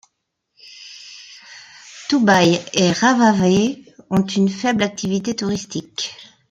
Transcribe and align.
Tubuai 2.09 2.59
et 2.73 2.91
Raivavae 2.91 3.83
ont 4.09 4.25
une 4.25 4.49
faible 4.49 4.81
activité 4.81 5.35
touristique. 5.35 6.15